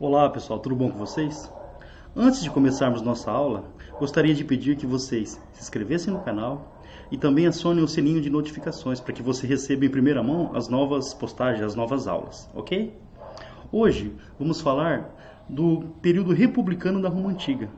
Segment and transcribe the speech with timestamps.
[0.00, 1.50] Olá pessoal, tudo bom com vocês?
[2.14, 3.64] Antes de começarmos nossa aula,
[3.98, 6.80] gostaria de pedir que vocês se inscrevessem no canal
[7.10, 10.68] e também acionem o sininho de notificações para que você receba em primeira mão as
[10.68, 12.96] novas postagens, as novas aulas, ok?
[13.72, 15.10] Hoje vamos falar
[15.48, 17.68] do período republicano da Roma Antiga.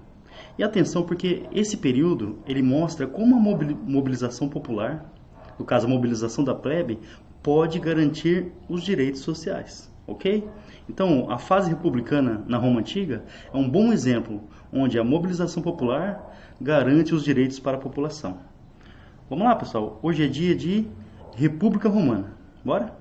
[0.58, 5.10] E atenção porque esse período ele mostra como a mobilização popular,
[5.58, 6.98] no caso a mobilização da plebe,
[7.46, 10.48] pode garantir os direitos sociais ok?
[10.88, 16.32] Então, a fase republicana na Roma Antiga é um bom exemplo onde a mobilização popular
[16.60, 18.38] garante os direitos para a população.
[19.28, 19.98] Vamos lá, pessoal.
[20.02, 20.86] Hoje é dia de
[21.34, 22.36] República Romana.
[22.64, 22.94] Bora?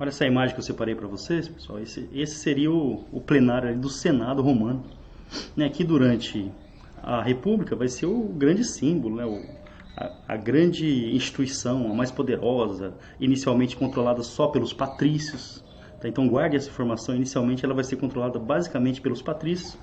[0.00, 1.80] Olha essa imagem que eu separei para vocês, pessoal.
[1.80, 4.84] Esse, esse seria o, o plenário do Senado romano.
[5.56, 6.52] Né, aqui durante
[7.02, 9.42] a República vai ser o grande símbolo, né, o,
[9.96, 15.64] a, a, grande instituição, a mais poderosa, inicialmente controlada só pelos patrícios.
[16.00, 16.08] Tá?
[16.08, 19.76] Então guarde essa informação, inicialmente ela vai ser controlada basicamente pelos patrícios.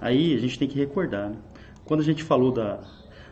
[0.00, 1.36] Aí a gente tem que recordar, né?
[1.84, 2.80] quando a gente falou da,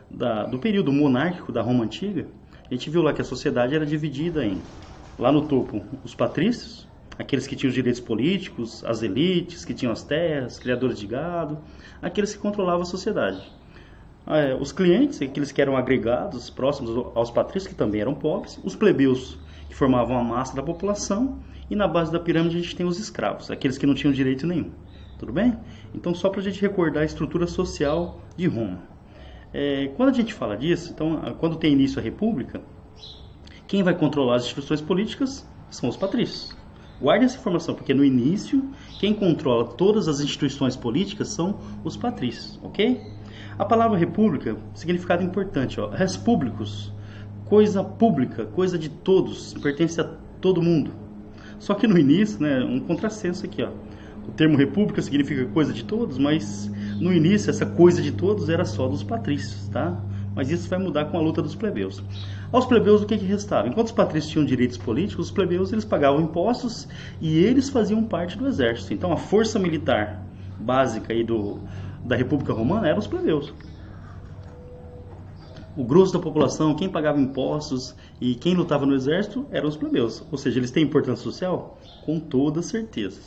[0.08, 2.28] da, do período monárquico da Roma Antiga,
[2.70, 4.62] a gente viu lá que a sociedade era dividida em
[5.18, 9.92] Lá no topo, os patrícios, aqueles que tinham os direitos políticos, as elites, que tinham
[9.92, 11.58] as terras, criadores de gado,
[12.00, 13.42] aqueles que controlavam a sociedade.
[14.26, 18.58] Ah, é, os clientes, aqueles que eram agregados, próximos aos patrícios, que também eram pobres,
[18.64, 22.76] os plebeus, que formavam a massa da população, e na base da pirâmide a gente
[22.76, 24.70] tem os escravos, aqueles que não tinham direito nenhum.
[25.18, 25.56] Tudo bem?
[25.94, 28.82] Então, só para a gente recordar a estrutura social de Roma.
[29.52, 32.60] É, quando a gente fala disso, então, quando tem início a república,
[33.72, 36.54] quem vai controlar as instituições políticas são os patrícios.
[37.00, 38.62] Guarde essa informação, porque no início,
[39.00, 43.00] quem controla todas as instituições políticas são os patrícios, ok?
[43.58, 46.92] A palavra república, significado importante, ó, res públicos,
[47.46, 50.04] coisa pública, coisa de todos, pertence a
[50.38, 50.90] todo mundo.
[51.58, 53.70] Só que no início, né, um contrassenso aqui, ó.
[54.28, 56.70] O termo república significa coisa de todos, mas
[57.00, 59.98] no início essa coisa de todos era só dos patrícios, tá?
[60.34, 62.02] mas isso vai mudar com a luta dos plebeus.
[62.52, 63.66] Aos plebeus o que, que restava?
[63.66, 66.86] Enquanto os patrícios tinham direitos políticos, os plebeus eles pagavam impostos
[67.18, 68.92] e eles faziam parte do exército.
[68.92, 70.22] Então a força militar
[70.60, 71.60] básica aí do,
[72.04, 73.54] da República Romana eram os plebeus.
[75.74, 80.22] O grosso da população, quem pagava impostos e quem lutava no exército eram os plebeus.
[80.30, 81.78] Ou seja, eles têm importância social?
[82.04, 83.22] Com toda certeza.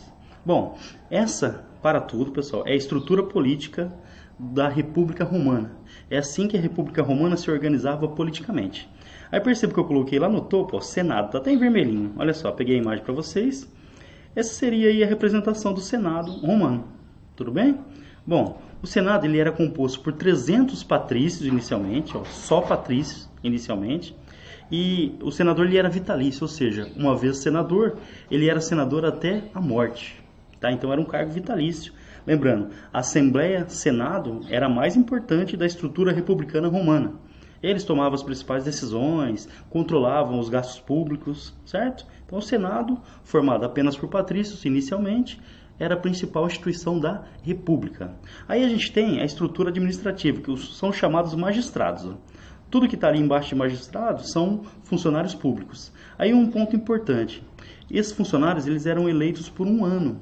[0.46, 0.78] Bom,
[1.10, 3.92] essa, para tudo, pessoal, é a estrutura política
[4.38, 5.72] da República Romana.
[6.12, 8.88] É assim que a República Romana se organizava politicamente.
[9.32, 12.14] Aí perceba que eu coloquei lá no topo, ó, Senado, tá até em vermelhinho.
[12.18, 13.72] Olha só, peguei a imagem para vocês.
[14.36, 16.86] Essa seria aí a representação do Senado romano.
[17.36, 17.78] Tudo bem?
[18.26, 24.16] Bom, o Senado ele era composto por 300 patrícios inicialmente, ó, só patrícios inicialmente.
[24.72, 27.98] E o senador ele era vitalício, ou seja, uma vez senador,
[28.32, 30.20] ele era senador até a morte.
[30.60, 30.72] Tá?
[30.72, 31.94] Então era um cargo vitalício
[32.26, 37.14] Lembrando, a Assembleia Senado era a mais importante da estrutura republicana romana.
[37.66, 42.06] Eles tomavam as principais decisões, controlavam os gastos públicos, certo?
[42.24, 45.42] Então, o Senado, formado apenas por patrícios inicialmente,
[45.80, 48.14] era a principal instituição da República.
[48.48, 52.16] Aí a gente tem a estrutura administrativa, que são chamados magistrados.
[52.70, 55.92] Tudo que está ali embaixo de magistrados são funcionários públicos.
[56.20, 57.42] Aí um ponto importante:
[57.90, 60.22] esses funcionários eles eram eleitos por um ano,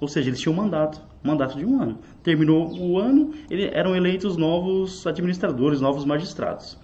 [0.00, 1.98] ou seja, eles tinham mandato mandato de um ano.
[2.22, 6.78] Terminou o ano, ele, eram eleitos novos administradores, novos magistrados.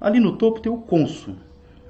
[0.00, 1.36] Ali no topo tem o cônsul.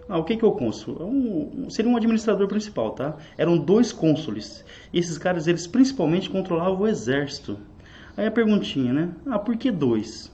[0.08, 0.96] Ah, o que, que é o cônsul?
[1.00, 3.16] É um, seria um administrador principal, tá?
[3.38, 4.64] Eram dois cônsules.
[4.92, 7.58] E esses caras, eles principalmente controlavam o exército.
[8.16, 9.10] Aí a perguntinha, né?
[9.26, 10.30] Ah, por que dois?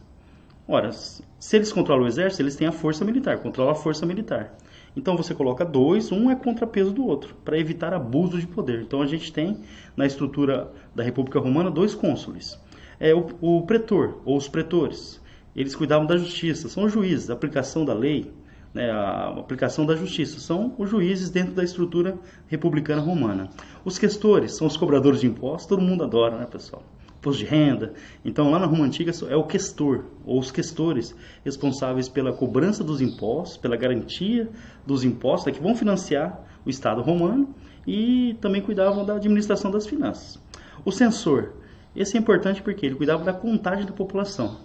[0.67, 4.55] Ora, se eles controlam o exército, eles têm a força militar, controlam a força militar.
[4.99, 8.83] Então você coloca dois, um é contrapeso do outro, para evitar abuso de poder.
[8.83, 9.61] Então a gente tem
[9.97, 12.59] na estrutura da República Romana dois cônsules.
[12.99, 15.23] É o, o pretor ou os pretores.
[15.55, 18.33] Eles cuidavam da justiça, são os juízes, aplicação da lei,
[18.75, 22.19] né, a aplicação da justiça, são os juízes dentro da estrutura
[22.49, 23.51] republicana romana.
[23.85, 26.83] Os questores são os cobradores de impostos, todo mundo adora, né, pessoal?
[27.19, 27.93] Imposto de renda.
[28.25, 33.01] Então, lá na Roma Antiga é o questor, ou os questores, responsáveis pela cobrança dos
[33.01, 34.49] impostos, pela garantia
[34.87, 37.55] dos impostos, é que vão financiar o Estado romano
[37.87, 40.41] e também cuidavam da administração das finanças.
[40.85, 41.53] O censor,
[41.95, 44.61] esse é importante porque ele cuidava da contagem da população.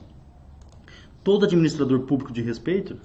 [1.23, 2.97] Todo administrador público de respeito,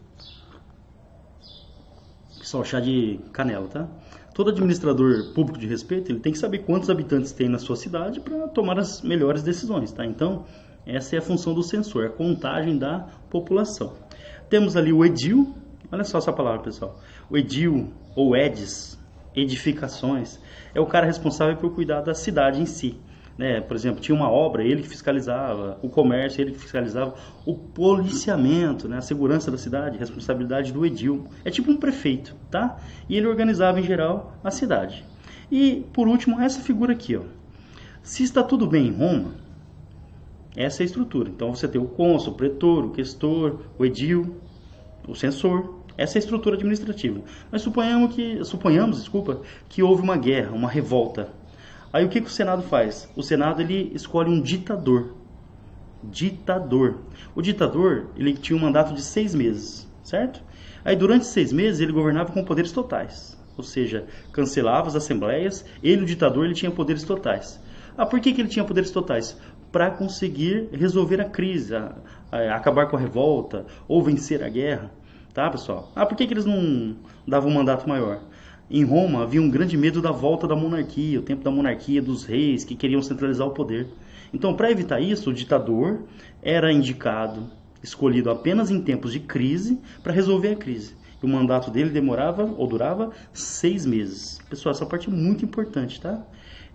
[2.42, 3.88] só chá de canela, tá?
[4.38, 8.20] Todo administrador público de respeito, ele tem que saber quantos habitantes tem na sua cidade
[8.20, 10.06] para tomar as melhores decisões, tá?
[10.06, 10.44] Então,
[10.86, 13.94] essa é a função do censor, a contagem da população.
[14.48, 15.52] Temos ali o edil,
[15.90, 17.00] olha só essa palavra, pessoal.
[17.28, 18.96] O edil, ou edis,
[19.34, 20.38] edificações,
[20.72, 22.96] é o cara responsável por cuidar da cidade em si.
[23.38, 23.60] Né?
[23.60, 27.14] Por exemplo, tinha uma obra, ele que fiscalizava, o comércio, ele que fiscalizava,
[27.46, 28.98] o policiamento, né?
[28.98, 31.28] a segurança da cidade, responsabilidade do edil.
[31.44, 32.76] É tipo um prefeito, tá?
[33.08, 35.04] E ele organizava em geral a cidade.
[35.50, 37.22] E por último, essa figura aqui, ó.
[38.02, 39.34] Se está tudo bem em Roma,
[40.56, 41.30] essa é a estrutura.
[41.30, 44.36] Então você tem o cônsul, o pretor, o questor, o edil,
[45.06, 45.78] o censor.
[45.96, 47.20] Essa é a estrutura administrativa.
[47.50, 51.37] Mas suponhamos que, suponhamos, desculpa, que houve uma guerra, uma revolta
[51.92, 53.10] Aí o que, que o Senado faz?
[53.16, 55.14] O Senado ele escolhe um ditador.
[56.02, 56.98] Ditador.
[57.34, 60.42] O ditador ele tinha um mandato de seis meses, certo?
[60.84, 65.64] Aí durante seis meses ele governava com poderes totais, ou seja, cancelava as assembleias.
[65.82, 67.60] Ele, o ditador, ele tinha poderes totais.
[67.96, 69.36] Ah, por que, que ele tinha poderes totais?
[69.72, 71.96] Para conseguir resolver a crise, a,
[72.30, 74.90] a, acabar com a revolta ou vencer a guerra,
[75.34, 75.90] tá, pessoal?
[75.96, 76.96] Ah, por que, que eles não
[77.26, 78.20] davam um mandato maior?
[78.70, 82.26] Em Roma havia um grande medo da volta da monarquia, o tempo da monarquia, dos
[82.26, 83.86] reis que queriam centralizar o poder.
[84.32, 86.02] Então, para evitar isso, o ditador
[86.42, 87.46] era indicado,
[87.82, 90.94] escolhido apenas em tempos de crise para resolver a crise.
[91.22, 94.38] E o mandato dele demorava ou durava seis meses.
[94.50, 96.22] Pessoal, essa parte é muito importante, tá?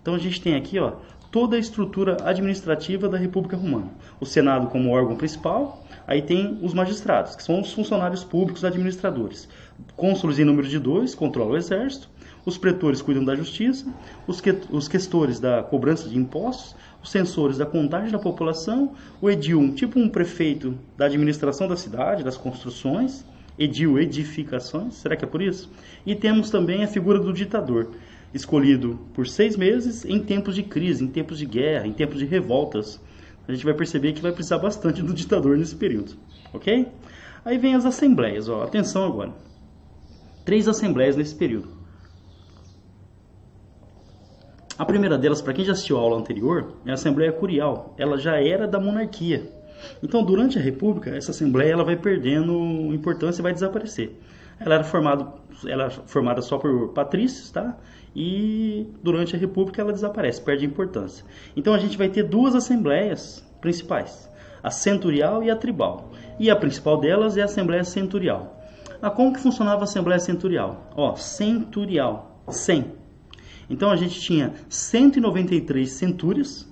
[0.02, 0.94] Então a gente tem aqui, ó,
[1.30, 3.90] toda a estrutura administrativa da República Romana.
[4.20, 9.48] O Senado como órgão principal, aí tem os magistrados, que são os funcionários públicos administradores.
[9.96, 12.08] Cônsules em número de dois controlam o exército,
[12.44, 13.86] os pretores cuidam da justiça,
[14.26, 19.30] os, que, os questores da cobrança de impostos, os censores da contagem da população, o
[19.30, 23.24] edil, tipo um prefeito da administração da cidade, das construções,
[23.58, 25.70] edil, edificações, será que é por isso?
[26.04, 27.92] E temos também a figura do ditador,
[28.32, 32.24] escolhido por seis meses em tempos de crise, em tempos de guerra, em tempos de
[32.24, 33.00] revoltas.
[33.46, 36.12] A gente vai perceber que vai precisar bastante do ditador nesse período,
[36.52, 36.88] ok?
[37.44, 39.32] Aí vem as assembleias, ó, atenção agora.
[40.44, 41.68] Três assembleias nesse período.
[44.76, 47.94] A primeira delas, para quem já assistiu a aula anterior, é a Assembleia Curial.
[47.96, 49.48] Ela já era da monarquia.
[50.02, 52.52] Então, durante a República, essa Assembleia ela vai perdendo
[52.92, 54.18] importância e vai desaparecer.
[54.58, 55.32] Ela era, formado,
[55.64, 57.76] ela era formada só por patrícios, tá?
[58.14, 61.24] e durante a República ela desaparece, perde importância.
[61.56, 64.30] Então a gente vai ter duas assembleias principais,
[64.62, 66.10] a centurial e a tribal.
[66.38, 68.60] E a principal delas é a Assembleia Centurial.
[69.00, 70.90] Ah, como que funcionava a Assembleia Centurial?
[70.96, 72.92] Ó, centurial, 100.
[73.68, 76.68] Então a gente tinha 193 centúrias,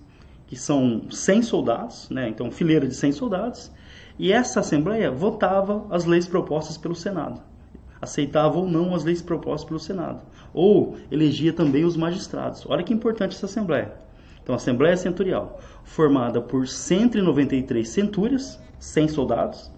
[0.47, 2.29] que são 100 soldados, né?
[2.29, 3.71] então fileira de 100 soldados,
[4.19, 7.41] e essa Assembleia votava as leis propostas pelo Senado
[8.03, 10.21] aceitava ou não as leis propostas pelo Senado,
[10.53, 12.67] ou elegia também os magistrados.
[12.69, 13.93] Olha que importante essa Assembleia.
[14.43, 19.71] Então, a Assembleia Centurial, formada por 193 centúrias, 100 soldados.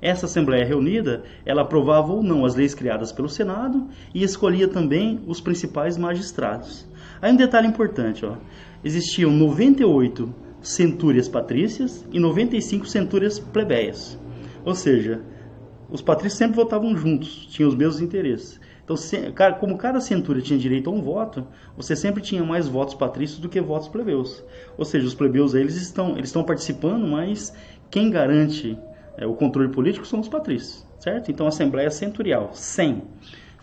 [0.00, 5.20] Essa Assembleia reunida, ela aprovava ou não as leis criadas pelo Senado e escolhia também
[5.26, 6.86] os principais magistrados.
[7.20, 8.36] Aí um detalhe importante, ó.
[8.84, 14.18] existiam 98 centúrias patrícias e 95 centúrias plebeias.
[14.64, 15.22] Ou seja,
[15.88, 18.60] os patrícios sempre votavam juntos, tinham os mesmos interesses.
[18.84, 18.96] Então,
[19.58, 21.44] como cada centúria tinha direito a um voto,
[21.76, 24.44] você sempre tinha mais votos patrícios do que votos plebeus.
[24.78, 27.52] Ou seja, os plebeus eles estão, eles estão participando, mas
[27.90, 28.78] quem garante
[29.16, 31.30] é, o controle político são os patrícios, certo?
[31.30, 33.02] Então, a Assembleia Centurial, 100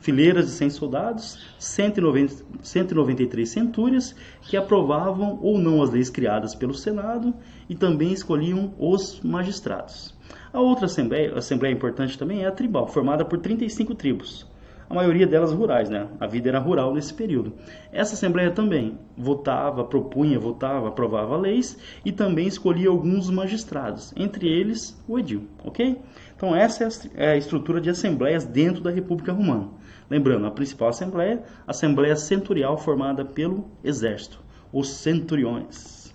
[0.04, 6.74] fileiras de 100 soldados, 190, 193 centúrias que aprovavam ou não as leis criadas pelo
[6.74, 7.34] Senado
[7.70, 10.14] e também escolhiam os magistrados.
[10.52, 14.46] A outra assembleia, assembleia importante também é a tribal, formada por 35 tribos.
[14.94, 16.08] A maioria delas rurais, né?
[16.20, 17.54] A vida era rural nesse período.
[17.92, 24.96] Essa assembleia também votava, propunha, votava, aprovava leis e também escolhia alguns magistrados, entre eles
[25.08, 26.00] o edil, ok?
[26.36, 29.72] Então essa é a estrutura de assembleias dentro da República Romana.
[30.08, 36.14] Lembrando, a principal assembleia, a assembleia centurial formada pelo exército, os centuriões.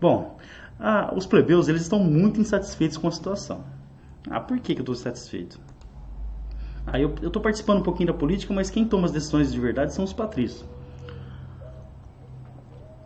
[0.00, 0.38] Bom,
[0.78, 3.64] ah, os plebeus eles estão muito insatisfeitos com a situação.
[4.30, 5.69] Ah, por que, que eu estou satisfeito?
[6.92, 9.94] Ah, eu estou participando um pouquinho da política, mas quem toma as decisões de verdade
[9.94, 10.64] são os patrícios.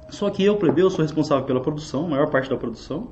[0.08, 3.08] Só que eu, plebeu, sou responsável pela produção, maior parte da produção,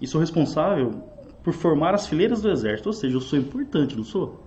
[0.00, 1.02] e sou responsável
[1.42, 4.46] por formar as fileiras do exército, ou seja, eu sou importante, não sou?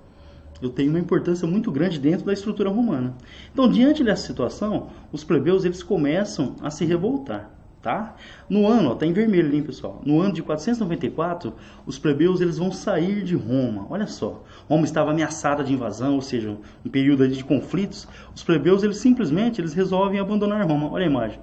[0.62, 3.14] Eu tenho uma importância muito grande dentro da estrutura romana.
[3.52, 7.55] Então, diante dessa situação, os plebeus eles começam a se revoltar.
[7.86, 8.16] Tá?
[8.50, 10.02] No ano, ó, tá em vermelho ali, pessoal.
[10.04, 11.54] No ano de 494,
[11.86, 13.86] os plebeus eles vão sair de Roma.
[13.92, 18.08] Olha só, Roma estava ameaçada de invasão, ou seja, um período de conflitos.
[18.36, 20.92] Os plebeus eles simplesmente eles resolvem abandonar Roma.
[20.92, 21.40] Olha a imagem.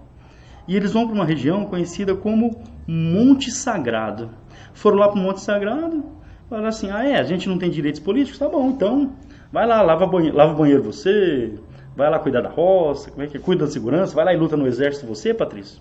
[0.67, 4.29] E eles vão para uma região conhecida como Monte Sagrado.
[4.75, 6.05] Foram lá para o Monte Sagrado,
[6.51, 9.13] falaram assim: "Ah, é, a gente não tem direitos políticos, tá bom, então
[9.53, 11.55] vai lá, lava lava banheiro você,
[11.95, 13.41] vai lá cuidar da roça, como é que é?
[13.41, 15.81] cuida da segurança, vai lá e luta no exército você, Patrício.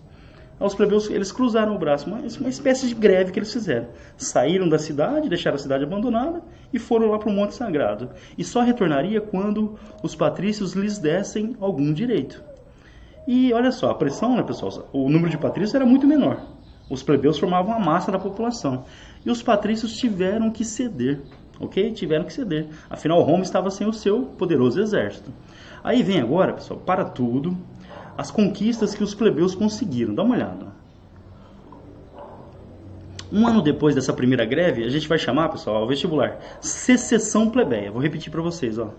[0.61, 3.87] Os plebeus, eles cruzaram o braço, uma, uma espécie de greve que eles fizeram.
[4.15, 8.09] Saíram da cidade, deixaram a cidade abandonada e foram lá para o Monte Sagrado.
[8.37, 12.43] E só retornaria quando os patrícios lhes dessem algum direito.
[13.27, 14.87] E olha só, a pressão, né, pessoal?
[14.93, 16.41] O número de patrícios era muito menor.
[16.89, 18.83] Os plebeus formavam a massa da população.
[19.25, 21.21] E os patrícios tiveram que ceder,
[21.59, 21.91] ok?
[21.91, 22.67] Tiveram que ceder.
[22.89, 25.31] Afinal, Roma estava sem o seu poderoso exército.
[25.83, 27.57] Aí vem agora, pessoal, para tudo,
[28.17, 30.13] as conquistas que os plebeus conseguiram.
[30.13, 30.67] Dá uma olhada.
[33.31, 37.91] Um ano depois dessa primeira greve, a gente vai chamar, pessoal, o vestibular, secessão plebeia.
[37.91, 38.89] Vou repetir para vocês, ó.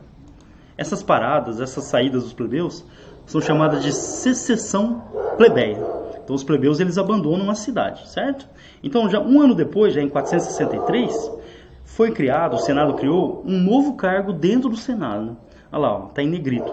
[0.76, 2.85] Essas paradas, essas saídas dos plebeus
[3.26, 5.02] são chamadas de secessão
[5.37, 5.78] plebeia.
[6.25, 8.49] Então os plebeus eles abandonam a cidade, certo?
[8.83, 11.31] Então já um ano depois, já em 463,
[11.85, 15.37] foi criado, o Senado criou um novo cargo dentro do Senado.
[15.71, 16.73] Olha lá, ó, tá em negrito.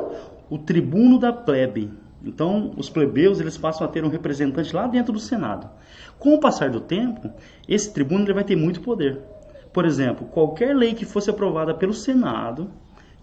[0.50, 1.92] O tribuno da plebe.
[2.24, 5.70] Então, os plebeus eles passam a ter um representante lá dentro do Senado.
[6.18, 7.32] Com o passar do tempo,
[7.68, 9.22] esse tribuno ele vai ter muito poder.
[9.72, 12.70] Por exemplo, qualquer lei que fosse aprovada pelo Senado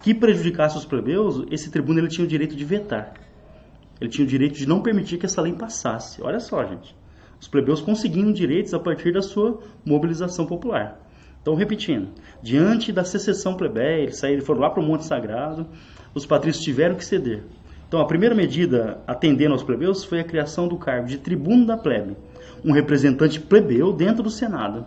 [0.01, 3.13] que prejudicasse os plebeus, esse tribuno ele tinha o direito de vetar.
[3.99, 6.21] Ele tinha o direito de não permitir que essa lei passasse.
[6.21, 6.95] Olha só, gente.
[7.39, 10.99] Os plebeus conseguiam direitos a partir da sua mobilização popular.
[11.41, 12.09] Então, repetindo,
[12.41, 15.67] diante da secessão plebeia, eles foram lá para o Monte Sagrado,
[16.13, 17.43] os patrícios tiveram que ceder.
[17.87, 21.77] Então, a primeira medida atendendo aos plebeus foi a criação do cargo de tribuno da
[21.77, 22.17] plebe,
[22.63, 24.85] um representante plebeu dentro do Senado.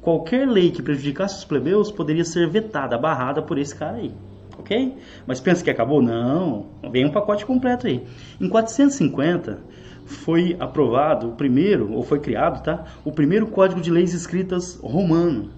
[0.00, 4.12] Qualquer lei que prejudicasse os plebeus poderia ser vetada, barrada por esse cara aí.
[4.58, 4.96] Ok?
[5.26, 6.02] Mas pensa que acabou?
[6.02, 8.02] Não, vem um pacote completo aí.
[8.40, 9.58] Em 450
[10.04, 12.84] foi aprovado o primeiro, ou foi criado, tá?
[13.04, 15.50] O primeiro Código de Leis Escritas romano.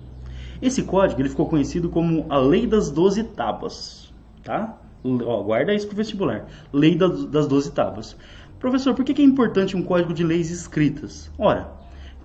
[0.61, 4.13] Esse código ele ficou conhecido como a Lei das Doze Tábuas,
[4.45, 4.79] tá?
[5.05, 6.47] Ó, guarda isso para o vestibular.
[6.73, 8.17] Lei das, das Doze Tábuas.
[8.59, 11.31] Professor, por que, que é importante um código de leis escritas?
[11.37, 11.69] Ora,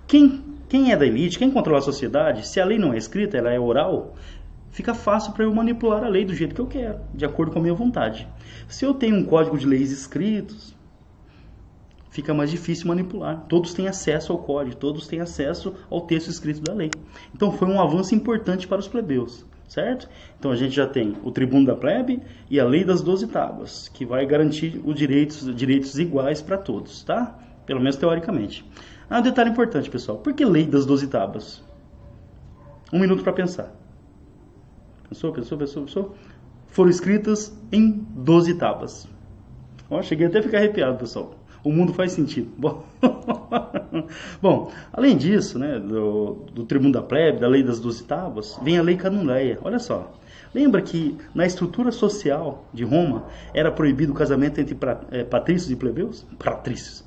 [0.06, 3.36] quem, quem é da elite, quem controla a sociedade, se a lei não é escrita,
[3.36, 4.14] ela é oral,
[4.70, 7.58] fica fácil para eu manipular a lei do jeito que eu quero, de acordo com
[7.58, 8.28] a minha vontade.
[8.68, 10.76] Se eu tenho um código de leis escritos,
[12.10, 13.44] fica mais difícil manipular.
[13.48, 16.90] Todos têm acesso ao código, todos têm acesso ao texto escrito da lei.
[17.34, 20.08] Então foi um avanço importante para os plebeus certo?
[20.38, 22.20] Então a gente já tem o tribuno da plebe
[22.50, 27.04] e a lei das doze tábuas, que vai garantir os direitos, direitos iguais para todos,
[27.04, 27.38] tá?
[27.66, 28.64] Pelo menos teoricamente.
[29.08, 30.18] Ah, um detalhe importante, pessoal.
[30.18, 31.62] Por que lei das doze tábuas?
[32.92, 33.72] Um minuto para pensar.
[35.08, 36.14] Pensou, pensou, pensou, pensou?
[36.66, 39.08] Foram escritas em doze tábuas.
[39.90, 41.37] Ó, cheguei até a ficar arrepiado, pessoal.
[41.68, 42.48] O mundo faz sentido.
[42.56, 42.82] Bom,
[44.40, 48.78] Bom além disso, né, do, do tribuno da plebe, da lei das doze tábuas, vem
[48.78, 49.58] a lei canuleia.
[49.62, 50.10] Olha só.
[50.54, 54.74] Lembra que na estrutura social de Roma era proibido o casamento entre
[55.10, 56.26] é, patrícios e plebeus?
[56.42, 57.04] Patrícios.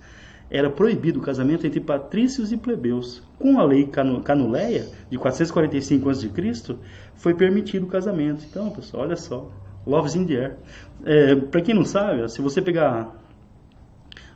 [0.47, 3.23] Era proibido o casamento entre patrícios e plebeus.
[3.39, 3.89] Com a lei
[4.23, 6.75] canuleia de 445 a.C.,
[7.15, 8.45] foi permitido o casamento.
[8.47, 9.49] Então, pessoal, olha só.
[9.87, 10.57] Love's in the air.
[11.03, 13.19] É, Para quem não sabe, se você pegar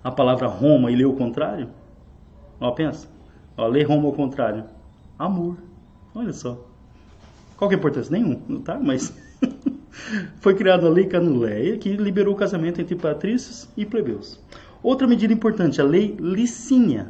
[0.05, 1.67] a palavra Roma e ler o contrário,
[2.59, 3.07] ó, pensa,
[3.57, 4.63] ó, lê Roma ao contrário,
[5.17, 5.57] amor,
[6.13, 6.63] olha só.
[7.57, 8.11] Qual que é a importância?
[8.11, 8.79] Nenhum, tá?
[8.79, 9.17] Mas
[10.41, 14.39] foi criada a lei canuleia que liberou o casamento entre patrícios e plebeus.
[14.83, 17.07] Outra medida importante, a lei Licínia.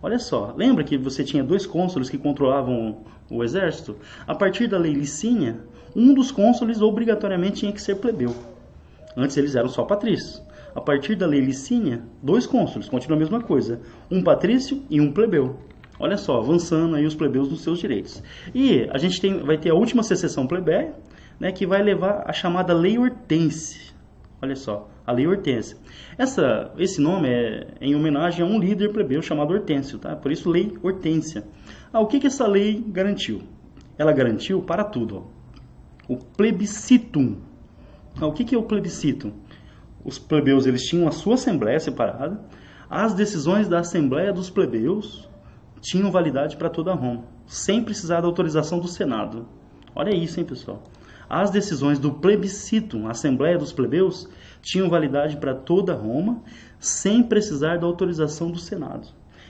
[0.00, 2.98] Olha só, lembra que você tinha dois cônsules que controlavam
[3.28, 3.96] o exército?
[4.28, 5.58] A partir da lei Licínia,
[5.96, 8.32] um dos cônsules obrigatoriamente tinha que ser plebeu.
[9.16, 10.40] Antes eles eram só patrícios
[10.74, 15.12] a partir da lei Licínia, dois cônsules, continua a mesma coisa, um patrício e um
[15.12, 15.58] plebeu.
[15.98, 18.22] Olha só, avançando aí os plebeus nos seus direitos.
[18.54, 20.94] E a gente tem, vai ter a última secessão plebeia,
[21.38, 23.92] né, que vai levar a chamada Lei Hortense.
[24.40, 25.76] Olha só, a Lei Hortense.
[26.18, 30.16] Essa, esse nome é em homenagem a um líder plebeu chamado Hortêncio, tá?
[30.16, 31.44] Por isso Lei Hortência.
[31.92, 33.42] Ah, o que, que essa lei garantiu?
[33.96, 35.18] Ela garantiu para tudo.
[36.08, 37.36] Ó, o plebiscitum.
[38.20, 39.32] Ah, o que, que é o plebiscito?
[40.04, 42.40] Os plebeus eles tinham a sua assembleia separada,
[42.88, 45.28] as decisões da assembleia dos plebeus
[45.80, 49.46] tinham validade para toda Roma, sem precisar da autorização do Senado.
[49.94, 50.82] Olha isso, hein, pessoal.
[51.28, 54.28] as decisões do plebiscito, a Assembleia dos Plebeus,
[54.60, 56.42] tinham validade para toda Roma,
[56.78, 59.08] sem precisar da autorização do Senado.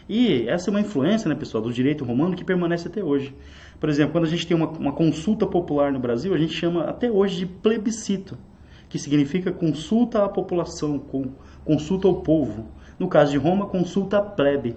[0.09, 3.35] E essa é uma influência, né, pessoal, do direito romano que permanece até hoje.
[3.81, 6.85] Por exemplo, quando a gente tem uma, uma consulta popular no Brasil, a gente chama
[6.85, 8.39] até hoje de plebiscito,
[8.93, 11.03] que significa consulta à população,
[11.65, 12.67] consulta ao povo.
[12.99, 14.77] No caso de Roma, consulta à plebe.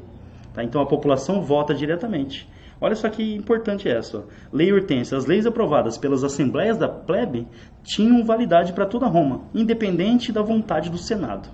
[0.54, 0.64] Tá?
[0.64, 2.50] Então a população vota diretamente.
[2.80, 4.24] Olha só que importante é essa.
[4.54, 5.18] Lei Hortência.
[5.18, 7.46] As leis aprovadas pelas assembleias da plebe
[7.84, 11.50] tinham validade para toda Roma, independente da vontade do Senado.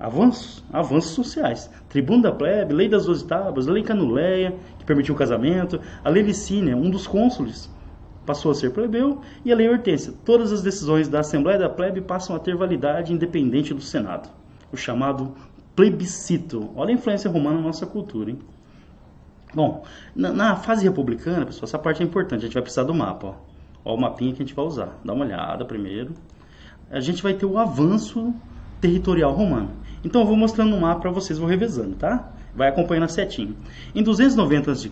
[0.00, 1.70] Avanços, avanços sociais.
[1.88, 6.24] Tribuno da plebe, lei das doze tábuas, lei canuleia, que permitiu o casamento, a lei
[6.24, 7.70] licínia, um dos cônsules,
[8.28, 10.12] passou a ser plebeu, e a lei hortência.
[10.22, 14.28] Todas as decisões da Assembleia da Plebe passam a ter validade independente do Senado.
[14.70, 15.32] O chamado
[15.74, 16.70] plebiscito.
[16.76, 18.38] Olha a influência romana na nossa cultura, hein?
[19.54, 19.82] Bom,
[20.14, 22.40] na, na, fase republicana, pessoal, essa parte é importante.
[22.40, 23.28] A gente vai precisar do mapa.
[23.82, 23.92] Ó.
[23.92, 24.98] ó, o mapinha que a gente vai usar.
[25.02, 26.12] Dá uma olhada primeiro.
[26.90, 28.34] A gente vai ter o avanço
[28.78, 29.70] territorial romano.
[30.04, 32.30] Então eu vou mostrando o mapa para vocês, vou revezando, tá?
[32.54, 33.54] Vai acompanhando a setinha.
[33.94, 34.90] Em 290 a.C.,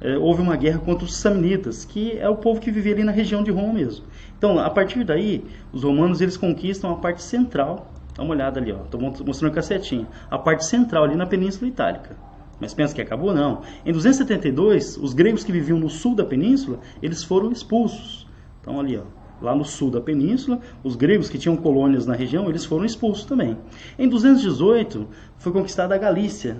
[0.00, 3.12] eh, houve uma guerra contra os Samnitas, que é o povo que vivia ali na
[3.12, 4.04] região de Roma mesmo.
[4.38, 7.92] Então, a partir daí, os romanos eles conquistam a parte central.
[8.16, 8.70] Dá uma olhada ali.
[8.70, 10.06] Estou mostrando com a setinha.
[10.30, 12.16] A parte central ali na Península Itálica.
[12.60, 13.34] Mas pensa que acabou?
[13.34, 13.62] Não.
[13.84, 18.26] Em 272, os gregos que viviam no sul da península, eles foram expulsos.
[18.60, 19.02] Então ali, ó,
[19.40, 23.24] lá no sul da península, os gregos que tinham colônias na região, eles foram expulsos
[23.24, 23.56] também.
[23.98, 25.06] Em 218,
[25.38, 26.56] foi conquistada a Galícia,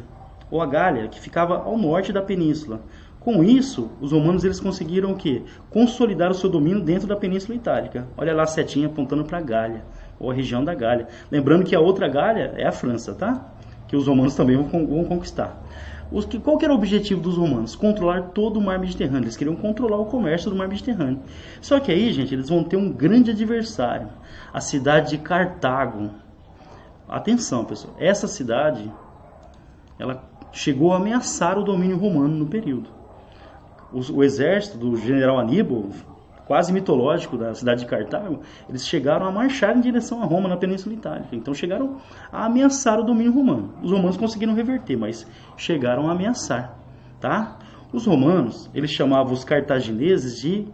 [0.50, 2.80] ou a Gália, que ficava ao norte da península.
[3.20, 5.42] Com isso, os romanos eles conseguiram o quê?
[5.70, 8.08] Consolidar o seu domínio dentro da Península Itálica.
[8.16, 9.84] Olha lá a setinha apontando para a Gália,
[10.18, 11.06] ou a região da Gália.
[11.30, 13.52] Lembrando que a outra Gália é a França, tá?
[13.86, 15.62] Que os romanos também vão, vão conquistar.
[16.12, 17.76] Os que, qual era o objetivo dos romanos?
[17.76, 19.24] Controlar todo o mar Mediterrâneo.
[19.24, 21.20] Eles queriam controlar o comércio do mar Mediterrâneo.
[21.60, 24.08] Só que aí, gente, eles vão ter um grande adversário.
[24.52, 26.10] A cidade de Cartago.
[27.08, 27.94] Atenção, pessoal.
[27.98, 28.90] Essa cidade,
[29.98, 32.90] ela chegou a ameaçar o domínio romano no período.
[33.92, 35.90] O, o exército do general Aníbal
[36.50, 40.56] quase mitológico da cidade de Cartago, eles chegaram a marchar em direção a Roma na
[40.56, 41.28] Península Itálica.
[41.30, 41.98] Então chegaram
[42.32, 43.72] a ameaçar o domínio romano.
[43.80, 45.24] Os romanos conseguiram reverter, mas
[45.56, 46.76] chegaram a ameaçar,
[47.20, 47.56] tá?
[47.92, 50.66] Os romanos, eles chamavam os cartagineses de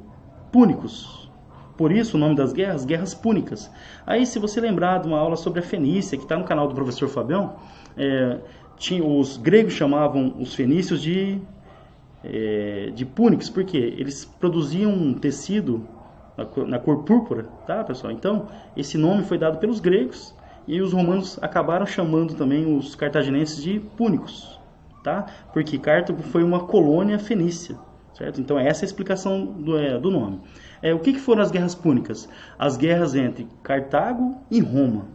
[0.50, 1.30] púnicos.
[1.76, 3.70] Por isso o nome das guerras, guerras púnicas.
[4.06, 6.74] Aí se você lembrar de uma aula sobre a Fenícia, que está no canal do
[6.74, 7.56] professor Fabião,
[7.98, 8.40] é,
[8.78, 11.38] tinha, os gregos chamavam os fenícios de
[12.24, 15.86] é, de púnicos, porque eles produziam um tecido
[16.36, 18.12] na cor, na cor púrpura, tá, pessoal?
[18.12, 20.34] Então, esse nome foi dado pelos gregos
[20.66, 24.60] e os romanos acabaram chamando também os cartaginenses de púnicos,
[25.02, 25.26] tá?
[25.52, 27.76] Porque Cartago foi uma colônia fenícia,
[28.14, 28.40] certo?
[28.40, 30.40] Então, essa é a explicação do, é, do nome.
[30.82, 32.28] É, o que, que foram as guerras púnicas?
[32.58, 35.06] As guerras entre Cartago e Roma.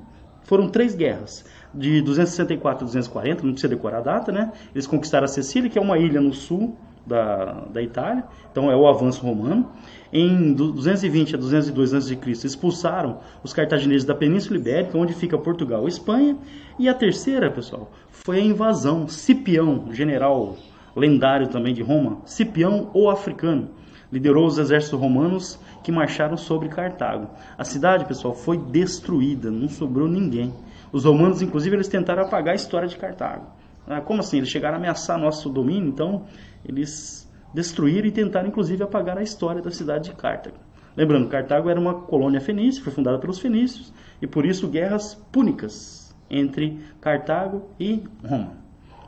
[0.43, 4.51] Foram três guerras de 264 a 240, não precisa decorar a data, né?
[4.73, 8.75] Eles conquistaram a Sicília, que é uma ilha no sul da, da Itália, então é
[8.75, 9.71] o avanço romano.
[10.13, 15.89] Em 220 a 202 a.C., expulsaram os cartagineses da Península Ibérica, onde fica Portugal e
[15.89, 16.37] Espanha.
[16.77, 19.07] E a terceira, pessoal, foi a invasão.
[19.07, 20.57] Cipião, general
[20.95, 23.69] lendário também de Roma, Cipião ou africano,
[24.11, 27.29] liderou os exércitos romanos que marcharam sobre Cartago.
[27.57, 30.53] A cidade, pessoal, foi destruída, não sobrou ninguém.
[30.91, 33.60] Os romanos, inclusive, eles tentaram apagar a história de Cartago.
[33.87, 34.37] Ah, como assim?
[34.37, 36.25] Eles chegaram a ameaçar nosso domínio, então
[36.63, 40.57] eles destruíram e tentaram inclusive apagar a história da cidade de Cartago.
[40.95, 46.15] Lembrando, Cartago era uma colônia fenícia, foi fundada pelos fenícios, e por isso guerras púnicas
[46.29, 48.57] entre Cartago e Roma.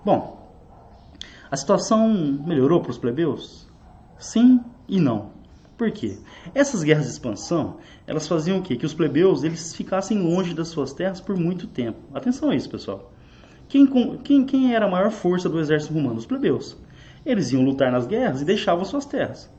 [0.04, 0.52] Bom,
[1.52, 2.10] a situação
[2.46, 3.70] melhorou para os plebeus?
[4.18, 5.32] Sim e não.
[5.78, 6.18] Por quê?
[6.54, 8.76] Essas guerras de expansão, elas faziam o quê?
[8.76, 12.00] Que os plebeus eles ficassem longe das suas terras por muito tempo.
[12.14, 13.12] Atenção a isso, pessoal.
[13.67, 13.88] Quem,
[14.23, 16.17] quem, quem era a maior força do exército romano?
[16.17, 16.78] Os plebeus.
[17.26, 19.49] Eles iam lutar nas guerras e deixavam suas terras.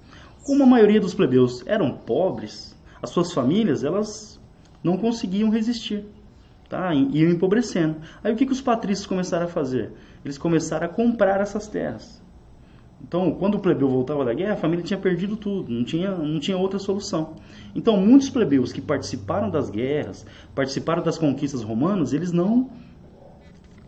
[0.45, 4.39] Como a maioria dos plebeus eram pobres, as suas famílias elas
[4.83, 6.05] não conseguiam resistir,
[6.69, 6.95] tá?
[6.95, 7.97] iam empobrecendo.
[8.23, 9.93] Aí o que, que os patrícios começaram a fazer?
[10.23, 12.23] Eles começaram a comprar essas terras.
[13.07, 16.41] Então, quando o plebeu voltava da guerra, a família tinha perdido tudo, não tinha, não
[16.41, 17.35] tinha outra solução.
[17.75, 22.71] Então, muitos plebeus que participaram das guerras, participaram das conquistas romanas, eles não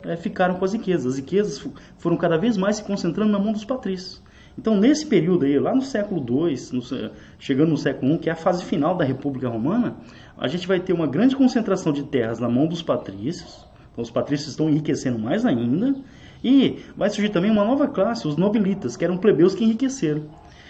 [0.07, 1.15] é, ficaram com as riquezas.
[1.15, 1.67] As riquezas
[1.99, 4.23] foram cada vez mais se concentrando na mão dos patrícios.
[4.59, 8.33] Então, nesse período aí, lá no século II, no, chegando no século I, que é
[8.33, 9.97] a fase final da República Romana,
[10.37, 13.67] a gente vai ter uma grande concentração de terras na mão dos patrícios.
[13.93, 15.95] Então, os patrícios estão enriquecendo mais ainda.
[16.43, 20.25] E vai surgir também uma nova classe, os nobilitas, que eram plebeus que enriqueceram.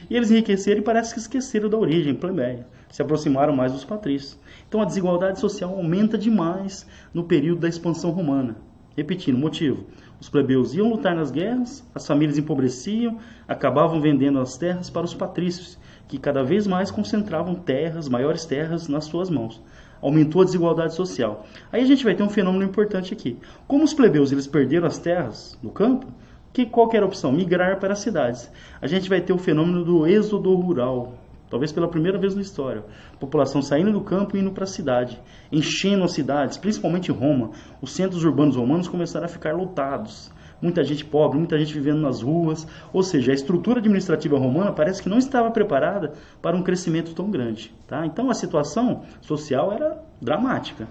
[0.08, 2.66] E eles enriqueceram e parece que esqueceram da origem plebeia.
[2.90, 4.38] se aproximaram mais dos patrícios.
[4.68, 8.56] Então a desigualdade social aumenta demais no período da expansão romana.
[8.96, 9.84] Repetindo, motivo:
[10.18, 15.12] os plebeus iam lutar nas guerras, as famílias empobreciam, acabavam vendendo as terras para os
[15.12, 15.78] patrícios,
[16.08, 19.62] que cada vez mais concentravam terras, maiores terras, nas suas mãos.
[20.00, 21.46] Aumentou a desigualdade social.
[21.70, 23.38] Aí a gente vai ter um fenômeno importante aqui.
[23.66, 26.06] Como os plebeus eles perderam as terras no campo,
[26.52, 27.32] que qual era a opção?
[27.32, 28.50] Migrar para as cidades.
[28.80, 31.18] A gente vai ter o fenômeno do êxodo rural,
[31.50, 32.84] talvez pela primeira vez na história.
[33.12, 37.50] A população saindo do campo e indo para a cidade, enchendo as cidades, principalmente Roma.
[37.80, 40.30] Os centros urbanos romanos começaram a ficar lotados.
[40.60, 42.66] Muita gente pobre, muita gente vivendo nas ruas.
[42.92, 47.30] Ou seja, a estrutura administrativa romana parece que não estava preparada para um crescimento tão
[47.30, 47.74] grande.
[47.86, 48.06] Tá?
[48.06, 50.88] Então a situação social era dramática.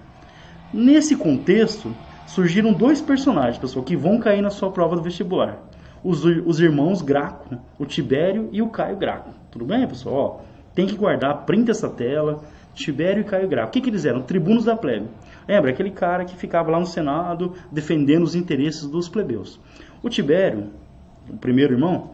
[0.73, 1.95] Nesse contexto,
[2.27, 5.59] surgiram dois personagens, pessoal, que vão cair na sua prova do vestibular.
[6.05, 9.31] Os, os irmãos Graco, o Tibério e o Caio Graco.
[9.49, 10.15] Tudo bem, pessoal?
[10.15, 12.43] Ó, tem que guardar, printa essa tela.
[12.75, 13.69] Tibério e Caio Graco.
[13.69, 14.21] O que, que eles eram?
[14.21, 15.07] Tribunos da plebe.
[15.47, 15.71] Lembra?
[15.71, 19.59] Aquele cara que ficava lá no Senado defendendo os interesses dos plebeus.
[20.03, 20.69] O Tibério,
[21.27, 22.11] o primeiro irmão,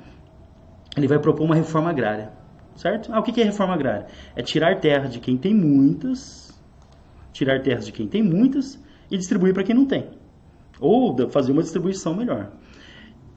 [0.95, 2.32] ele vai propor uma reforma agrária.
[2.75, 3.12] Certo?
[3.12, 4.06] Ah, o que, que é reforma agrária?
[4.38, 6.58] É tirar terra de quem tem muitas,
[7.34, 10.12] tirar terras de quem tem muitas e distribuir para quem não tem.
[10.80, 12.51] Ou fazer uma distribuição melhor.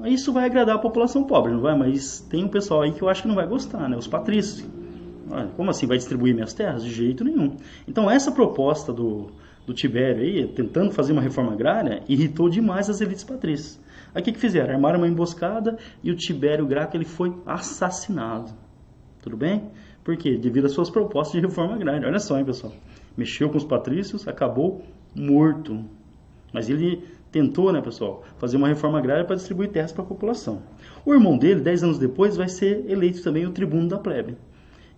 [0.04, 1.76] Isso vai agradar a população pobre, não vai?
[1.76, 3.96] Mas tem um pessoal aí que eu acho que não vai gostar, né?
[3.96, 4.66] Os patrícios.
[5.57, 5.87] Como assim?
[5.87, 6.85] Vai distribuir minhas terras?
[6.85, 7.57] De jeito nenhum.
[7.88, 9.30] Então, essa proposta do,
[9.66, 13.80] do Tibério aí, tentando fazer uma reforma agrária, irritou demais as elites patrícias.
[14.14, 14.74] Aí o que, que fizeram?
[14.74, 18.52] Armaram uma emboscada e o Tibério Graco ele foi assassinado.
[19.22, 19.70] Tudo bem?
[20.04, 20.37] Por quê?
[20.37, 22.07] Devido às suas propostas de reforma agrária.
[22.07, 22.72] Olha só, hein, pessoal.
[23.16, 25.85] Mexeu com os patrícios, acabou morto.
[26.52, 27.02] Mas ele
[27.34, 30.62] tentou, né, pessoal, fazer uma reforma agrária para distribuir terras para a população.
[31.04, 34.36] O irmão dele, dez anos depois, vai ser eleito também o tribuno da plebe.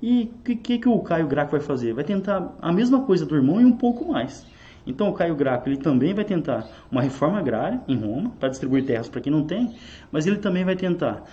[0.02, 1.94] E o que, que, que, o Caio Graco vai fazer?
[1.94, 4.46] Vai tentar a mesma coisa do irmão e um pouco mais.
[4.86, 8.84] Então o Caio Graco ele também vai tentar uma reforma agrária em Roma para distribuir
[8.84, 9.74] terras para quem não tem,
[10.12, 11.24] mas ele também vai tentar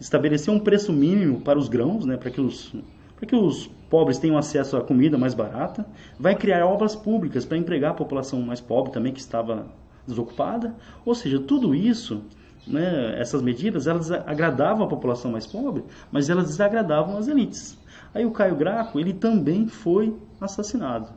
[0.00, 2.74] estabelecer um preço mínimo para os grãos, né, para que os
[3.14, 5.84] para que os pobres tenham acesso à comida mais barata,
[6.18, 9.66] vai criar obras públicas para empregar a população mais pobre também que estava
[10.10, 10.74] desocupada.
[11.04, 12.22] Ou seja, tudo isso,
[12.66, 17.78] né, essas medidas, elas agradavam a população mais pobre, mas elas desagradavam as elites.
[18.14, 21.08] Aí o Caio Graco, ele também foi assassinado.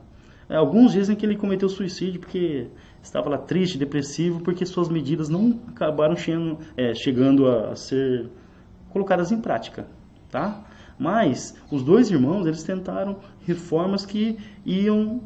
[0.50, 2.68] É, alguns dizem que ele cometeu suicídio porque
[3.02, 8.30] estava lá triste, depressivo, porque suas medidas não acabaram chegando, é, chegando a ser
[8.92, 9.88] colocadas em prática,
[10.30, 10.64] tá?
[10.98, 15.22] Mas os dois irmãos, eles tentaram reformas que iam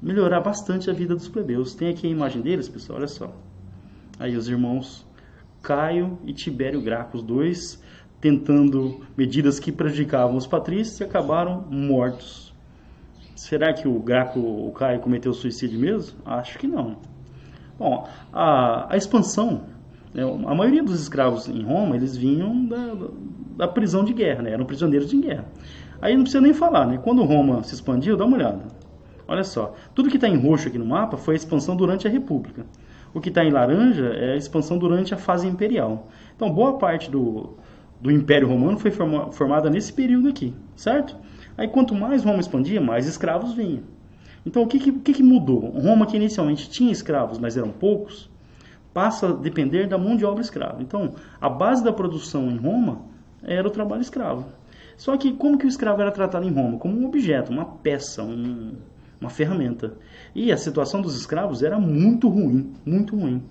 [0.00, 1.74] melhorar bastante a vida dos plebeus.
[1.74, 3.34] Tem aqui a imagem deles, pessoal, olha só.
[4.18, 5.06] Aí os irmãos
[5.62, 7.82] Caio e Tibério Graco, os dois
[8.20, 12.54] tentando medidas que prejudicavam os patrícios e acabaram mortos.
[13.34, 16.18] Será que o Graco, o Caio, cometeu suicídio mesmo?
[16.24, 16.96] Acho que não.
[17.78, 19.64] Bom, a, a expansão,
[20.14, 22.94] né, a maioria dos escravos em Roma, eles vinham da,
[23.56, 25.44] da prisão de guerra, né, eram prisioneiros de guerra.
[26.00, 26.98] Aí não precisa nem falar, né?
[26.98, 28.75] Quando Roma se expandiu, dá uma olhada.
[29.28, 32.10] Olha só, tudo que está em roxo aqui no mapa foi a expansão durante a
[32.10, 32.64] República.
[33.12, 36.08] O que está em laranja é a expansão durante a fase imperial.
[36.34, 37.56] Então, boa parte do,
[38.00, 41.16] do Império Romano foi formada nesse período aqui, certo?
[41.56, 43.82] Aí quanto mais Roma expandia, mais escravos vinham.
[44.44, 45.70] Então o que, que, que, mudou?
[45.70, 48.30] Roma que inicialmente tinha escravos, mas eram poucos,
[48.92, 50.80] passa a depender da mão de obra escrava.
[50.82, 53.00] Então a base da produção em Roma
[53.42, 54.46] era o trabalho escravo.
[54.96, 56.78] Só que como que o escravo era tratado em Roma?
[56.78, 58.74] Como um objeto, uma peça, um,
[59.20, 59.94] uma ferramenta.
[60.34, 63.42] E a situação dos escravos era muito ruim, muito ruim.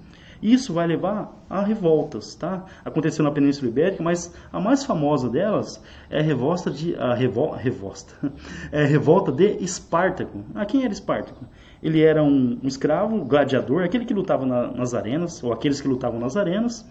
[0.41, 2.65] Isso vai levar a revoltas, tá?
[2.84, 7.51] Aconteceu na Península Ibérica, mas a mais famosa delas é a revolta de a revol,
[7.51, 8.13] revolta,
[8.71, 10.43] é a revolta de Espartaco.
[10.54, 11.45] Ah, quem era Espartaco?
[11.82, 15.88] Ele era um, um escravo, gladiador, aquele que lutava na, nas arenas ou aqueles que
[15.88, 16.86] lutavam nas arenas.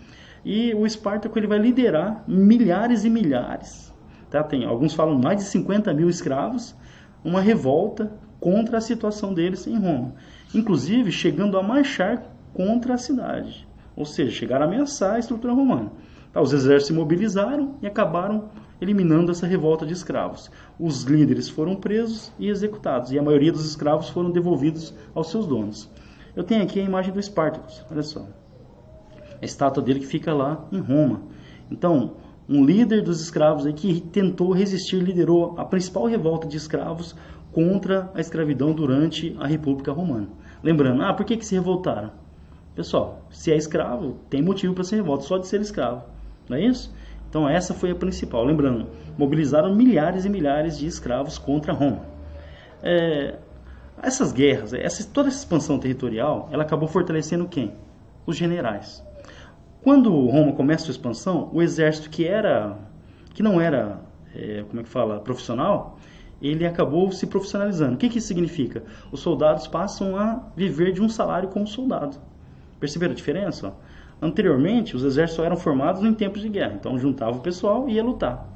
[0.45, 3.93] E o Espartaco ele vai liderar milhares e milhares,
[4.31, 4.43] tá?
[4.43, 6.75] Tem alguns falam mais de 50 mil escravos,
[7.25, 8.13] uma revolta
[8.45, 10.13] contra a situação deles em Roma,
[10.55, 15.91] inclusive chegando a marchar contra a cidade, ou seja, chegaram a ameaçar a estrutura romana.
[16.31, 18.51] Tá, os exércitos se mobilizaram e acabaram
[18.83, 20.51] eliminando essa revolta de escravos.
[20.79, 25.47] Os líderes foram presos e executados, e a maioria dos escravos foram devolvidos aos seus
[25.47, 25.91] donos.
[26.37, 28.29] Eu tenho aqui a imagem do Espartacus, olha só.
[29.41, 31.23] A estátua dele que fica lá em Roma.
[31.71, 37.17] Então, um líder dos escravos aí que tentou resistir, liderou a principal revolta de escravos
[37.55, 40.29] contra a escravidão durante a República Romana.
[40.63, 42.11] Lembrando, ah, por que, que se revoltaram?
[42.75, 46.03] Pessoal, se é escravo, tem motivo para ser revolta só de ser escravo.
[46.49, 46.93] Não é isso?
[47.31, 48.45] Então essa foi a principal.
[48.45, 52.01] Lembrando, mobilizaram milhares e milhares de escravos contra Roma.
[52.83, 53.37] É,
[54.03, 57.73] essas guerras, essa, toda essa expansão territorial, ela acabou fortalecendo quem?
[58.27, 59.05] Os generais.
[59.83, 62.77] Quando Roma começa a expansão, o exército que era,
[63.33, 64.01] que não era,
[64.35, 65.99] é, como é que fala, profissional,
[66.47, 67.95] ele acabou se profissionalizando.
[67.95, 68.83] O que, que isso significa?
[69.11, 72.17] Os soldados passam a viver de um salário como soldado.
[72.79, 73.75] Perceberam a diferença?
[74.21, 78.05] Anteriormente, os exércitos eram formados em tempos de guerra, então juntava o pessoal e ia
[78.05, 78.47] lutar.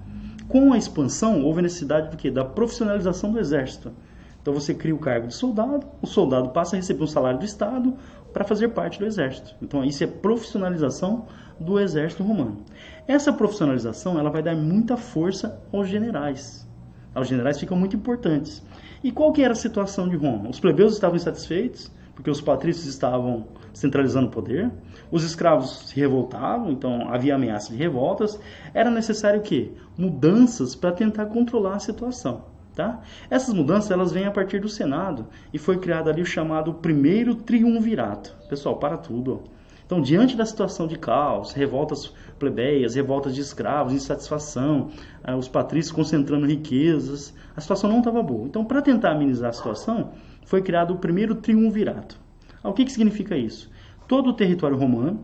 [0.49, 2.31] Com a expansão, houve a necessidade do quê?
[2.31, 3.93] Da profissionalização do exército.
[4.41, 7.45] Então você cria o cargo de soldado, o soldado passa a receber um salário do
[7.45, 7.95] Estado
[8.33, 9.55] para fazer parte do exército.
[9.61, 11.27] Então isso é profissionalização
[11.59, 12.59] do exército romano.
[13.07, 16.68] Essa profissionalização ela vai dar muita força aos generais.
[17.21, 18.63] Os generais ficam muito importantes.
[19.03, 20.51] E qual que era a situação de Roma?
[20.51, 24.71] Os plebeus estavam insatisfeitos, porque os patrícios estavam centralizando o poder,
[25.09, 28.39] os escravos se revoltavam, então havia ameaça de revoltas,
[28.75, 29.71] era necessário o quê?
[29.97, 32.45] Mudanças para tentar controlar a situação.
[32.75, 33.01] Tá?
[33.29, 37.35] Essas mudanças elas vêm a partir do Senado e foi criado ali o chamado primeiro
[37.35, 38.37] triunvirato.
[38.49, 39.43] Pessoal, para tudo.
[39.89, 44.91] Então, diante da situação de caos, revoltas plebeias, revoltas de escravos, insatisfação,
[45.25, 48.47] eh, os patrícios concentrando riquezas, a situação não estava boa.
[48.47, 50.13] Então, para tentar amenizar a situação,
[50.45, 52.21] foi criado o primeiro triunvirato.
[52.63, 53.71] Ah, o que, que significa isso?
[54.07, 55.23] Todo o território romano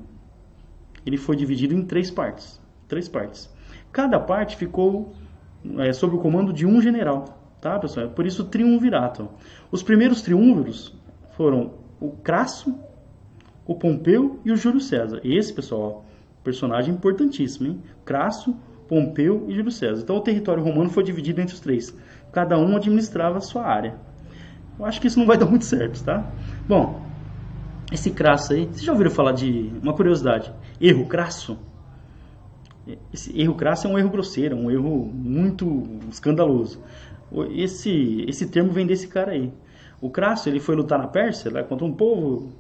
[1.05, 2.59] ele foi dividido em três partes.
[2.89, 3.53] Três partes.
[3.93, 5.13] Cada parte ficou
[5.77, 7.39] é, sob o comando de um general.
[7.61, 8.09] Tá, pessoal?
[8.09, 9.29] Por isso triunvirato.
[9.71, 10.99] Os primeiros triunviros
[11.37, 12.75] foram o Crasso,
[13.67, 15.21] o Pompeu e o Júlio César.
[15.25, 16.05] Esse, pessoal,
[16.43, 17.83] personagem importantíssimo, hein?
[18.05, 18.55] Crasso,
[18.89, 20.03] Pompeu e Júlio César.
[20.03, 21.97] Então o território romano foi dividido entre os três.
[22.33, 23.97] Cada um administrava a sua área.
[24.79, 26.31] Eu acho que isso não vai dar muito certo, tá?
[26.69, 27.03] Bom,
[27.93, 30.53] esse crasso aí, vocês já ouviram falar de uma curiosidade?
[30.81, 31.59] Erro crasso?
[33.13, 36.83] Esse erro crasso é um erro grosseiro, um erro muito escandaloso.
[37.51, 39.51] Esse, esse termo vem desse cara aí.
[40.01, 42.53] O Crasso ele foi lutar na Pérsia lá, contra um povo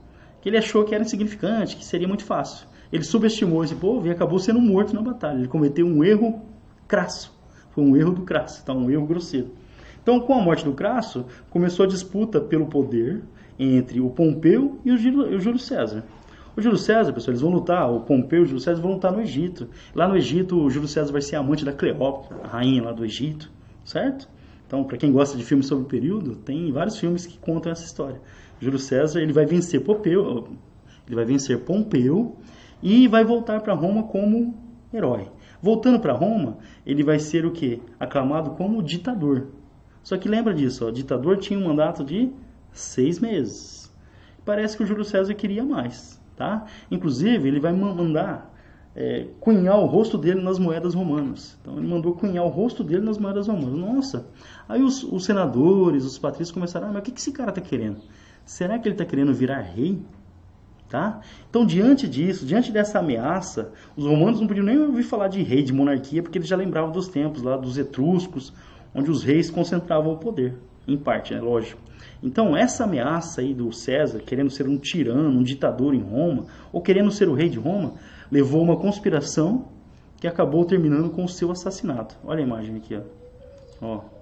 [0.44, 2.68] que ele achou que era insignificante, que seria muito fácil.
[2.92, 5.38] Ele subestimou esse povo e acabou sendo morto na batalha.
[5.38, 6.42] Ele cometeu um erro
[6.87, 7.35] crasso.
[7.70, 8.74] Foi um erro do Crasso, tá?
[8.74, 9.52] um erro grosseiro.
[10.02, 13.22] Então, com a morte do Crasso, começou a disputa pelo poder
[13.59, 16.04] entre o Pompeu e o Júlio César.
[16.54, 19.12] O Júlio César, pessoal, eles vão lutar, o Pompeu e o Júlio César vão lutar
[19.12, 19.66] no Egito.
[19.94, 23.02] Lá no Egito, o Júlio César vai ser amante da Cleópatra, a rainha lá do
[23.02, 23.50] Egito,
[23.83, 24.28] certo?
[24.66, 27.85] Então, para quem gosta de filmes sobre o período, tem vários filmes que contam essa
[27.85, 28.20] história.
[28.61, 30.49] Júlio César ele vai vencer Pompeu,
[31.07, 32.37] ele vai vencer Pompeu
[32.83, 34.55] e vai voltar para Roma como
[34.93, 35.29] herói.
[35.61, 37.81] Voltando para Roma, ele vai ser o que?
[37.99, 39.49] Aclamado como ditador.
[40.03, 42.31] Só que lembra disso, ó, ditador tinha um mandato de
[42.71, 43.90] seis meses.
[44.45, 46.67] Parece que o Júlio César queria mais, tá?
[46.90, 48.55] Inclusive ele vai mandar
[48.95, 51.59] é, cunhar o rosto dele nas moedas romanas.
[51.61, 53.79] Então ele mandou cunhar o rosto dele nas moedas romanas.
[53.79, 54.27] Nossa!
[54.69, 57.61] Aí os, os senadores, os patrícios começaram, ah, mas o que, que esse cara está
[57.61, 58.01] querendo?
[58.44, 60.00] Será que ele está querendo virar rei?
[60.88, 61.20] Tá?
[61.48, 65.62] Então, diante disso, diante dessa ameaça, os romanos não podiam nem ouvir falar de rei,
[65.62, 68.52] de monarquia, porque eles já lembravam dos tempos lá dos etruscos,
[68.94, 70.54] onde os reis concentravam o poder,
[70.87, 71.42] em parte, é né?
[71.42, 71.80] lógico.
[72.22, 76.80] Então, essa ameaça aí do César, querendo ser um tirano, um ditador em Roma, ou
[76.80, 77.94] querendo ser o rei de Roma,
[78.30, 79.68] levou uma conspiração
[80.20, 82.16] que acabou terminando com o seu assassinato.
[82.24, 83.00] Olha a imagem aqui, ó.
[83.87, 84.13] ó.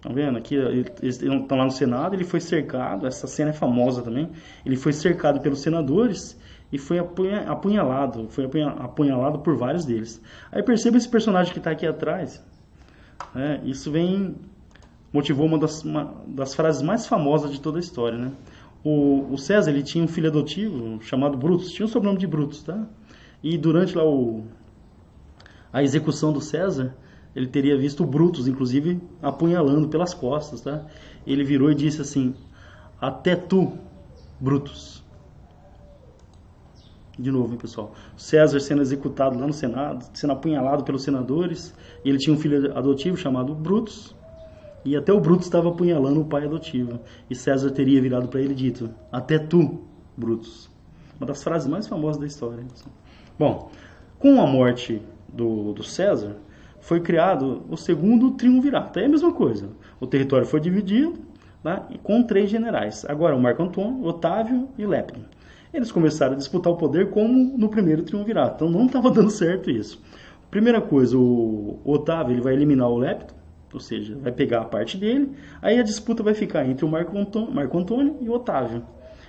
[0.00, 0.38] Tá vendo?
[0.38, 4.30] Aqui eles estão lá no Senado, ele foi cercado, essa cena é famosa também.
[4.64, 6.38] Ele foi cercado pelos senadores
[6.72, 10.22] e foi apunhalado, foi apunhalado por vários deles.
[10.50, 12.42] Aí perceba esse personagem que está aqui atrás.
[13.34, 13.60] Né?
[13.64, 14.36] Isso vem
[15.12, 18.32] motivou uma das, uma das frases mais famosas de toda a história, né?
[18.82, 22.62] O, o César ele tinha um filho adotivo chamado Brutus, tinha o sobrenome de Brutus,
[22.62, 22.86] tá?
[23.42, 24.44] E durante lá o,
[25.72, 26.96] a execução do César,
[27.34, 30.84] ele teria visto Brutus, inclusive, apunhalando pelas costas, tá?
[31.26, 32.34] Ele virou e disse assim:
[33.00, 33.72] Até tu,
[34.40, 35.04] Brutus.
[37.18, 37.94] De novo, hein, pessoal.
[38.16, 41.74] César sendo executado lá no Senado, sendo apunhalado pelos senadores.
[42.04, 44.16] Ele tinha um filho adotivo chamado Brutus.
[44.84, 46.98] E até o Brutus estava apunhalando o pai adotivo.
[47.28, 49.82] E César teria virado para ele e dito: Até tu,
[50.16, 50.70] Brutus.
[51.18, 52.64] Uma das frases mais famosas da história.
[53.38, 53.70] Bom,
[54.18, 56.36] com a morte do, do César,
[56.80, 58.98] foi criado o segundo triunvirato.
[58.98, 59.68] É a mesma coisa.
[60.00, 61.14] O território foi dividido
[61.62, 63.04] né, com três generais.
[63.08, 65.22] Agora o Marco Antônio, Otávio e Lepidum.
[65.72, 68.56] Eles começaram a disputar o poder como no primeiro triunvirato.
[68.56, 70.02] Então não estava dando certo isso.
[70.50, 73.34] Primeira coisa, o Otávio ele vai eliminar o Lepidum,
[73.72, 75.30] ou seja, vai pegar a parte dele.
[75.62, 78.82] Aí a disputa vai ficar entre o Marco Antônio, Marco Antônio e o Otávio.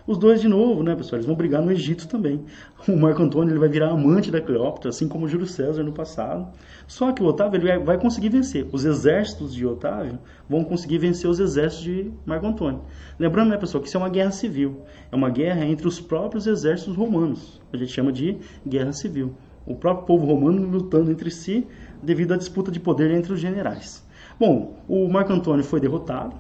[0.08, 1.18] Os dois de novo, né, pessoal?
[1.18, 2.44] Eles vão brigar no Egito também.
[2.88, 5.92] O Marco Antônio ele vai virar amante da Cleópatra, assim como o Júlio César no
[5.92, 6.48] passado.
[6.88, 8.68] Só que o Otávio ele vai conseguir vencer.
[8.72, 10.18] Os exércitos de Otávio
[10.50, 12.82] vão conseguir vencer os exércitos de Marco Antônio.
[13.20, 14.82] Lembrando, né, pessoal, que isso é uma guerra civil.
[15.12, 17.62] É uma guerra entre os próprios exércitos romanos.
[17.72, 18.38] A gente chama de
[18.68, 19.36] guerra civil.
[19.66, 21.68] O próprio povo romano lutando entre si
[22.02, 24.04] devido à disputa de poder entre os generais.
[24.40, 26.36] Bom, o Marco Antônio foi derrotado.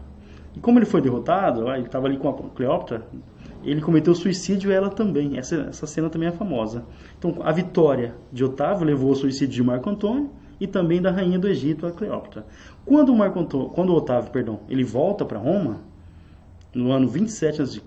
[0.55, 3.05] E como ele foi derrotado, ele estava ali com a Cleópatra,
[3.63, 5.37] ele cometeu suicídio ela também.
[5.37, 6.85] Essa, essa cena também é famosa.
[7.17, 11.39] Então, a vitória de Otávio levou ao suicídio de Marco Antônio e também da rainha
[11.39, 12.45] do Egito, a Cleópatra.
[12.85, 15.81] Quando, Marco Antônio, quando Otávio perdão, ele volta para Roma,
[16.73, 17.81] no ano 27 a.C.,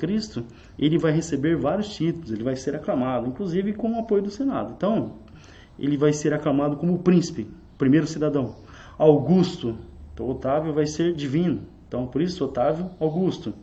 [0.79, 4.75] ele vai receber vários títulos, ele vai ser aclamado, inclusive com o apoio do Senado.
[4.77, 5.13] Então,
[5.79, 8.57] ele vai ser aclamado como príncipe, primeiro cidadão.
[8.99, 9.77] Augusto,
[10.13, 11.63] então Otávio vai ser divino.
[11.89, 13.55] Então, por isso, Otávio Augusto.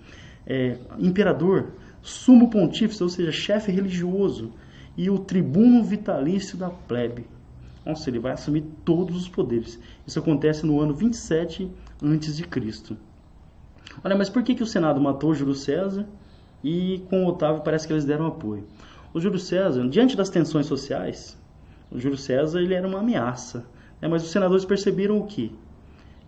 [0.46, 4.52] É, imperador, sumo pontífice, ou seja, chefe religioso,
[4.98, 7.26] e o tribuno vitalício da plebe.
[7.86, 9.80] Nossa, ele vai assumir todos os poderes.
[10.06, 11.70] Isso acontece no ano 27
[12.02, 12.98] a.C.
[14.04, 16.08] Olha, mas por que, que o Senado matou Júlio César
[16.64, 18.66] e com Otávio parece que eles deram apoio?
[19.14, 21.38] O Júlio César, diante das tensões sociais,
[21.92, 23.66] o Júlio César ele era uma ameaça.
[24.02, 24.08] Né?
[24.08, 25.52] Mas os senadores perceberam o quê?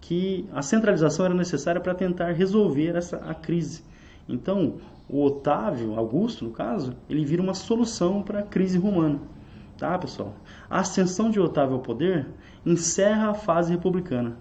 [0.01, 3.83] Que a centralização era necessária para tentar resolver essa a crise.
[4.27, 4.77] Então,
[5.09, 9.19] o Otávio, Augusto no caso, ele vira uma solução para a crise romana.
[9.77, 10.33] Tá, pessoal?
[10.69, 12.27] A ascensão de Otávio ao poder
[12.65, 14.37] encerra a fase republicana.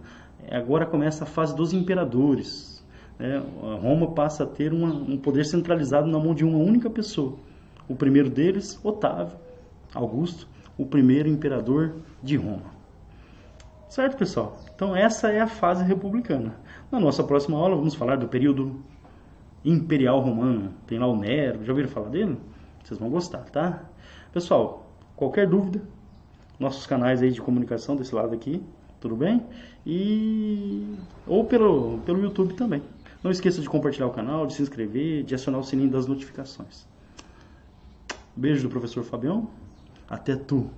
[0.50, 2.84] Agora começa a fase dos imperadores.
[3.18, 3.42] Né?
[3.80, 7.36] Roma passa a ter uma, um poder centralizado na mão de uma única pessoa.
[7.88, 9.36] O primeiro deles, Otávio,
[9.94, 12.72] Augusto, o primeiro imperador de Roma.
[13.88, 14.58] Certo, pessoal?
[14.74, 16.54] Então essa é a fase republicana.
[16.90, 18.82] Na nossa próxima aula vamos falar do período
[19.64, 20.72] imperial romano.
[20.86, 22.36] Tem lá o Nero, já ouviram falar dele?
[22.82, 23.84] Vocês vão gostar, tá?
[24.32, 25.82] Pessoal, qualquer dúvida,
[26.58, 28.62] nossos canais aí de comunicação desse lado aqui,
[29.00, 29.44] tudo bem?
[29.86, 30.96] E
[31.26, 32.82] ou pelo pelo YouTube também.
[33.22, 36.86] Não esqueça de compartilhar o canal, de se inscrever, de acionar o sininho das notificações.
[38.34, 39.48] Beijo do professor Fabião.
[40.08, 40.68] Até tu,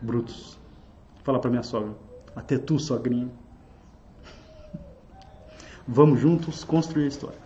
[0.00, 0.58] Brutus.
[1.24, 1.92] Fala pra minha sogra.
[2.34, 3.28] Até tu, sogrinha.
[5.86, 7.45] Vamos juntos construir a história.